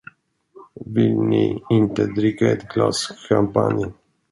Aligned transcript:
Vill 0.85 1.19
ni 1.19 1.63
inte 1.69 2.05
dricka 2.05 2.51
ett 2.51 2.67
glas 2.67 3.07
champagne? 3.29 3.93